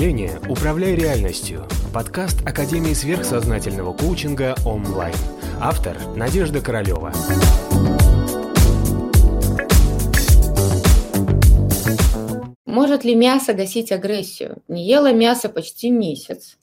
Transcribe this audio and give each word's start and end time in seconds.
мышления 0.00 0.40
«Управляй 0.48 0.94
реальностью»– 0.94 1.66
подкаст 1.92 2.40
Академии 2.48 2.94
сверхсознательного 2.94 3.92
коучинга 3.92 4.54
онлайн. 4.64 5.14
Автор– 5.60 5.94
Надежда 6.16 6.62
Королева. 6.62 7.12
Может 12.64 13.04
ли 13.04 13.14
мясо 13.14 13.52
гасить 13.52 13.92
агрессию? 13.92 14.62
Не 14.68 14.86
ела 14.86 15.12
мясо 15.12 15.50
почти 15.50 15.90
месяц 15.90 16.56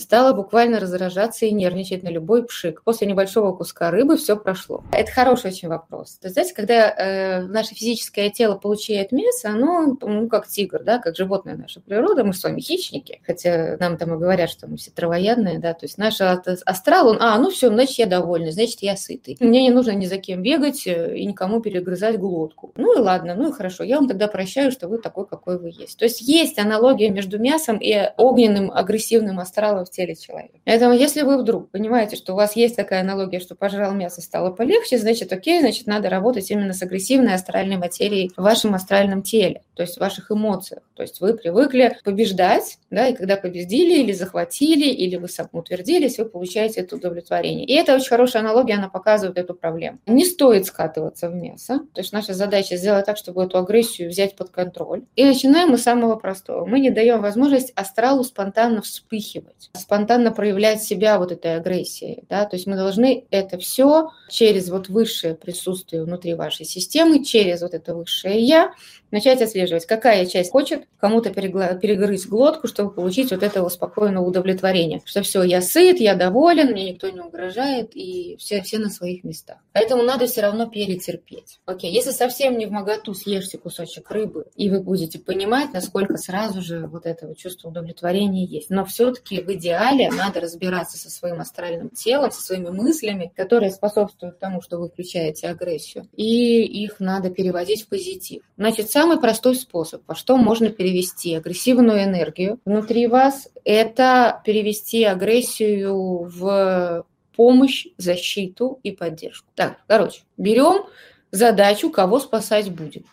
стала 0.00 0.32
буквально 0.32 0.80
раздражаться 0.80 1.46
и 1.46 1.52
нервничать 1.52 2.02
на 2.02 2.08
любой 2.08 2.44
пшик. 2.44 2.82
После 2.82 3.06
небольшого 3.06 3.52
куска 3.52 3.90
рыбы 3.90 4.16
все 4.16 4.36
прошло. 4.36 4.82
Это 4.92 5.10
хороший 5.10 5.50
очень 5.50 5.68
вопрос. 5.68 6.18
То 6.18 6.26
есть, 6.26 6.34
знаете, 6.34 6.54
когда 6.54 6.90
э, 6.90 7.42
наше 7.42 7.74
физическое 7.74 8.30
тело 8.30 8.56
получает 8.56 9.12
мясо, 9.12 9.50
оно, 9.50 9.96
ну, 10.00 10.28
как 10.28 10.46
тигр, 10.46 10.82
да, 10.82 10.98
как 10.98 11.16
животное 11.16 11.56
наша 11.56 11.80
природа, 11.80 12.24
мы 12.24 12.32
с 12.32 12.42
вами 12.42 12.60
хищники, 12.60 13.20
хотя 13.26 13.76
нам 13.78 13.96
там 13.96 14.14
и 14.14 14.18
говорят, 14.18 14.50
что 14.50 14.66
мы 14.66 14.76
все 14.76 14.90
травоядные, 14.90 15.58
да, 15.58 15.74
то 15.74 15.84
есть 15.84 15.98
наш 15.98 16.20
астрал, 16.20 17.08
он, 17.08 17.18
а, 17.20 17.38
ну 17.38 17.50
все, 17.50 17.68
значит, 17.68 17.98
я 17.98 18.06
довольный, 18.06 18.52
значит, 18.52 18.82
я 18.82 18.96
сытый. 18.96 19.36
Мне 19.40 19.62
не 19.62 19.70
нужно 19.70 19.92
ни 19.92 20.06
за 20.06 20.18
кем 20.18 20.42
бегать 20.42 20.86
э, 20.86 21.16
и 21.16 21.26
никому 21.26 21.60
перегрызать 21.60 22.18
глотку. 22.18 22.72
Ну 22.76 22.96
и 22.96 23.00
ладно, 23.00 23.34
ну 23.34 23.48
и 23.48 23.52
хорошо, 23.52 23.84
я 23.84 23.96
вам 23.96 24.08
тогда 24.08 24.28
прощаю, 24.28 24.72
что 24.72 24.88
вы 24.88 24.98
такой, 24.98 25.26
какой 25.26 25.58
вы 25.58 25.68
есть. 25.68 25.98
То 25.98 26.04
есть 26.04 26.20
есть 26.20 26.58
аналогия 26.58 27.10
между 27.10 27.38
мясом 27.38 27.78
и 27.78 27.94
огненным 28.16 28.70
агрессивным 28.70 29.40
астралом 29.40 29.86
в 29.90 29.96
теле 29.96 30.14
человека. 30.14 30.58
Поэтому 30.64 30.94
если 30.94 31.22
вы 31.22 31.38
вдруг 31.38 31.70
понимаете, 31.70 32.16
что 32.16 32.32
у 32.32 32.36
вас 32.36 32.56
есть 32.56 32.76
такая 32.76 33.00
аналогия, 33.00 33.40
что 33.40 33.54
пожрал 33.54 33.92
мясо, 33.92 34.20
стало 34.20 34.50
полегче, 34.50 34.98
значит, 34.98 35.32
окей, 35.32 35.60
значит, 35.60 35.86
надо 35.86 36.08
работать 36.08 36.50
именно 36.50 36.72
с 36.72 36.82
агрессивной 36.82 37.34
астральной 37.34 37.76
материей 37.76 38.32
в 38.36 38.42
вашем 38.42 38.74
астральном 38.74 39.22
теле, 39.22 39.62
то 39.74 39.82
есть 39.82 39.96
в 39.96 40.00
ваших 40.00 40.30
эмоциях. 40.30 40.82
То 40.94 41.02
есть 41.02 41.20
вы 41.20 41.34
привыкли 41.34 41.96
побеждать, 42.04 42.78
да, 42.90 43.08
и 43.08 43.14
когда 43.14 43.36
победили 43.36 44.00
или 44.00 44.12
захватили, 44.12 44.86
или 44.86 45.16
вы 45.16 45.28
самоутвердились, 45.28 46.18
вы 46.18 46.26
получаете 46.26 46.80
это 46.80 46.96
удовлетворение. 46.96 47.66
И 47.66 47.72
это 47.74 47.94
очень 47.94 48.08
хорошая 48.08 48.42
аналогия, 48.42 48.74
она 48.74 48.88
показывает 48.88 49.38
эту 49.38 49.54
проблему. 49.54 49.98
Не 50.06 50.24
стоит 50.24 50.66
скатываться 50.66 51.28
в 51.28 51.34
мясо, 51.34 51.80
то 51.94 52.00
есть 52.00 52.12
наша 52.12 52.34
задача 52.34 52.76
сделать 52.76 53.06
так, 53.06 53.16
чтобы 53.16 53.44
эту 53.44 53.58
агрессию 53.58 54.08
взять 54.08 54.36
под 54.36 54.50
контроль. 54.50 55.04
И 55.16 55.24
начинаем 55.24 55.70
мы 55.70 55.78
с 55.78 55.82
самого 55.82 56.16
простого. 56.16 56.66
Мы 56.66 56.80
не 56.80 56.90
даем 56.90 57.20
возможность 57.20 57.72
астралу 57.74 58.22
спонтанно 58.24 58.82
вспыхивать 58.82 59.69
спонтанно 59.72 60.32
проявлять 60.32 60.82
себя 60.82 61.18
вот 61.18 61.32
этой 61.32 61.56
агрессией, 61.56 62.24
да, 62.28 62.44
то 62.44 62.56
есть 62.56 62.66
мы 62.66 62.76
должны 62.76 63.24
это 63.30 63.58
все 63.58 64.10
через 64.28 64.68
вот 64.68 64.88
высшее 64.88 65.34
присутствие 65.34 66.04
внутри 66.04 66.34
вашей 66.34 66.66
системы, 66.66 67.24
через 67.24 67.62
вот 67.62 67.74
это 67.74 67.94
высшее 67.94 68.40
я, 68.40 68.72
начать 69.10 69.42
отслеживать, 69.42 69.86
какая 69.86 70.26
часть 70.26 70.50
хочет 70.50 70.84
кому-то 70.98 71.30
перегрызть 71.30 72.28
глотку, 72.28 72.68
чтобы 72.68 72.92
получить 72.92 73.30
вот 73.30 73.42
этого 73.42 73.68
спокойного 73.68 74.24
удовлетворения, 74.24 75.02
что 75.04 75.22
все, 75.22 75.42
я 75.42 75.62
сыт, 75.62 76.00
я 76.00 76.14
доволен, 76.14 76.72
мне 76.72 76.92
никто 76.92 77.08
не 77.08 77.20
угрожает, 77.20 77.90
и 77.94 78.36
все, 78.38 78.62
все 78.62 78.78
на 78.78 78.90
своих 78.90 79.24
местах. 79.24 79.58
Поэтому 79.72 80.02
надо 80.02 80.26
все 80.26 80.42
равно 80.42 80.66
перетерпеть. 80.66 81.60
Окей, 81.64 81.92
если 81.92 82.10
совсем 82.10 82.58
не 82.58 82.66
в 82.66 82.70
моготу 82.70 83.14
съешьте 83.14 83.58
кусочек 83.58 84.10
рыбы, 84.10 84.46
и 84.56 84.70
вы 84.70 84.80
будете 84.80 85.18
понимать, 85.18 85.72
насколько 85.72 86.16
сразу 86.16 86.60
же 86.60 86.86
вот 86.86 87.06
этого 87.06 87.34
чувства 87.34 87.68
удовлетворения 87.68 88.44
есть. 88.44 88.70
Но 88.70 88.84
все-таки 88.84 89.40
в 89.40 89.52
идеале 89.52 90.10
надо 90.10 90.40
разбираться 90.40 90.98
со 90.98 91.10
своим 91.10 91.40
астральным 91.40 91.90
телом, 91.90 92.30
со 92.30 92.42
своими 92.42 92.68
мыслями, 92.68 93.32
которые 93.34 93.70
способствуют 93.70 94.38
тому, 94.38 94.60
что 94.60 94.78
вы 94.78 94.88
включаете 94.88 95.48
агрессию, 95.48 96.08
и 96.14 96.62
их 96.62 97.00
надо 97.00 97.30
переводить 97.30 97.84
в 97.84 97.88
позитив. 97.88 98.42
Значит, 98.56 98.90
самый 99.00 99.18
простой 99.18 99.54
способ, 99.54 100.02
по 100.02 100.14
что 100.14 100.36
можно 100.36 100.68
перевести 100.68 101.34
агрессивную 101.34 102.04
энергию 102.04 102.60
внутри 102.66 103.06
вас, 103.06 103.48
это 103.64 104.42
перевести 104.44 105.04
агрессию 105.04 106.24
в 106.24 107.06
помощь, 107.34 107.86
защиту 107.96 108.78
и 108.82 108.90
поддержку. 108.90 109.48
Так, 109.54 109.78
короче, 109.86 110.20
берем 110.36 110.84
задачу, 111.30 111.88
кого 111.88 112.20
спасать 112.20 112.70
будет. 112.70 113.06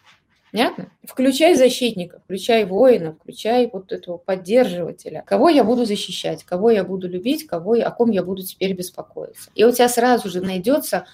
Понятно? 0.51 0.91
Включай 1.05 1.55
защитника, 1.55 2.19
включай 2.25 2.65
воина, 2.65 3.13
включай 3.13 3.69
вот 3.71 3.93
этого 3.93 4.17
поддерживателя. 4.17 5.23
Кого 5.25 5.47
я 5.47 5.63
буду 5.63 5.85
защищать, 5.85 6.43
кого 6.43 6.69
я 6.69 6.83
буду 6.83 7.07
любить, 7.07 7.47
кого, 7.47 7.75
о 7.75 7.91
ком 7.91 8.11
я 8.11 8.23
буду 8.23 8.41
теперь 8.41 8.73
беспокоиться. 8.73 9.51
И 9.55 9.63
у 9.63 9.71
тебя 9.71 9.87
сразу 9.87 10.29
же 10.29 10.41
найдется 10.41 11.05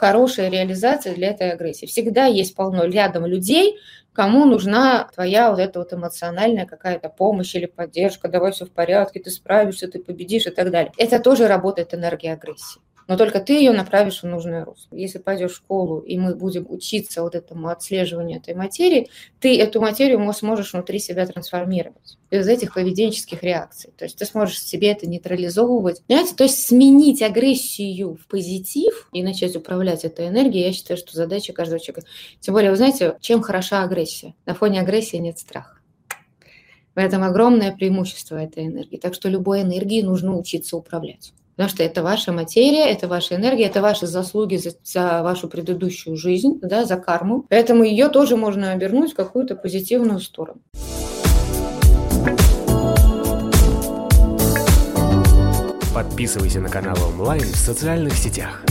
хорошая 0.00 0.48
реализация 0.48 1.14
для 1.14 1.28
этой 1.28 1.52
агрессии. 1.52 1.84
Всегда 1.84 2.24
есть 2.24 2.54
полно 2.54 2.84
рядом 2.84 3.26
людей, 3.26 3.78
кому 4.14 4.46
нужна 4.46 5.10
твоя 5.14 5.50
вот 5.50 5.60
эта 5.60 5.78
вот 5.78 5.92
эмоциональная 5.92 6.64
какая-то 6.64 7.10
помощь 7.10 7.54
или 7.54 7.66
поддержка, 7.66 8.28
давай 8.28 8.52
все 8.52 8.64
в 8.64 8.70
порядке, 8.70 9.20
ты 9.20 9.28
справишься, 9.30 9.88
ты 9.88 9.98
победишь 9.98 10.46
и 10.46 10.50
так 10.50 10.70
далее. 10.70 10.90
Это 10.96 11.20
тоже 11.20 11.48
работает 11.48 11.92
энергия 11.92 12.32
агрессии 12.32 12.80
но 13.10 13.16
только 13.16 13.40
ты 13.40 13.54
ее 13.54 13.72
направишь 13.72 14.22
в 14.22 14.26
нужное 14.26 14.64
русло. 14.64 14.94
Если 14.94 15.18
пойдешь 15.18 15.50
в 15.50 15.56
школу, 15.56 15.98
и 15.98 16.16
мы 16.16 16.36
будем 16.36 16.64
учиться 16.68 17.22
вот 17.22 17.34
этому 17.34 17.66
отслеживанию 17.66 18.38
этой 18.38 18.54
материи, 18.54 19.08
ты 19.40 19.60
эту 19.60 19.80
материю 19.80 20.32
сможешь 20.32 20.72
внутри 20.74 21.00
себя 21.00 21.26
трансформировать 21.26 22.18
из 22.30 22.46
этих 22.46 22.74
поведенческих 22.74 23.42
реакций. 23.42 23.92
То 23.98 24.04
есть 24.04 24.16
ты 24.16 24.24
сможешь 24.26 24.62
себе 24.62 24.92
это 24.92 25.08
нейтрализовывать. 25.08 26.04
Понимаете? 26.06 26.36
То 26.36 26.44
есть 26.44 26.64
сменить 26.64 27.20
агрессию 27.20 28.14
в 28.14 28.28
позитив 28.28 29.08
и 29.12 29.24
начать 29.24 29.56
управлять 29.56 30.04
этой 30.04 30.28
энергией, 30.28 30.66
я 30.66 30.72
считаю, 30.72 30.96
что 30.96 31.16
задача 31.16 31.52
каждого 31.52 31.80
человека. 31.80 32.06
Тем 32.38 32.54
более, 32.54 32.70
вы 32.70 32.76
знаете, 32.76 33.16
чем 33.20 33.42
хороша 33.42 33.82
агрессия? 33.82 34.36
На 34.46 34.54
фоне 34.54 34.82
агрессии 34.82 35.16
нет 35.16 35.36
страха. 35.36 35.80
В 36.94 36.98
этом 37.00 37.24
огромное 37.24 37.74
преимущество 37.74 38.36
этой 38.36 38.68
энергии. 38.68 38.98
Так 38.98 39.14
что 39.14 39.28
любой 39.28 39.62
энергией 39.62 40.04
нужно 40.04 40.38
учиться 40.38 40.76
управлять. 40.76 41.32
Потому 41.60 41.74
что 41.76 41.82
это 41.82 42.02
ваша 42.02 42.32
материя, 42.32 42.86
это 42.86 43.06
ваша 43.06 43.34
энергия, 43.34 43.66
это 43.66 43.82
ваши 43.82 44.06
заслуги 44.06 44.56
за, 44.56 44.70
за 44.82 45.22
вашу 45.22 45.46
предыдущую 45.46 46.16
жизнь, 46.16 46.58
да, 46.62 46.86
за 46.86 46.96
карму. 46.96 47.44
Поэтому 47.50 47.84
ее 47.84 48.08
тоже 48.08 48.38
можно 48.38 48.72
обернуть 48.72 49.12
в 49.12 49.14
какую-то 49.14 49.56
позитивную 49.56 50.20
сторону. 50.20 50.62
Подписывайся 55.94 56.60
на 56.60 56.70
канал 56.70 56.96
онлайн 57.10 57.42
в 57.42 57.56
социальных 57.56 58.14
сетях. 58.14 58.64